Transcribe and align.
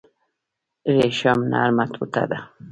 ریشم 0.95 1.39
نرمه 1.51 1.85
ټوټه 1.93 2.23
ده 2.29 2.39